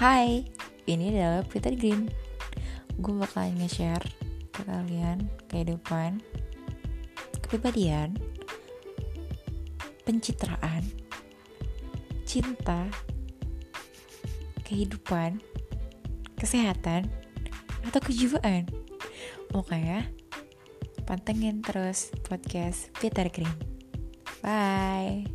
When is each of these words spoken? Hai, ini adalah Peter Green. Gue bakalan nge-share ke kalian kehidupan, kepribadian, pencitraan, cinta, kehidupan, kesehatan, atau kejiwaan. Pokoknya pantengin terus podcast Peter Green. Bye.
Hai, 0.00 0.48
ini 0.88 1.12
adalah 1.12 1.44
Peter 1.44 1.76
Green. 1.76 2.08
Gue 2.96 3.20
bakalan 3.20 3.52
nge-share 3.60 4.08
ke 4.48 4.64
kalian 4.64 5.28
kehidupan, 5.44 6.24
kepribadian, 7.44 8.16
pencitraan, 10.08 10.88
cinta, 12.24 12.88
kehidupan, 14.64 15.36
kesehatan, 16.40 17.04
atau 17.84 18.00
kejiwaan. 18.00 18.72
Pokoknya 19.52 20.08
pantengin 21.04 21.60
terus 21.60 22.08
podcast 22.24 22.88
Peter 23.04 23.28
Green. 23.28 23.52
Bye. 24.40 25.29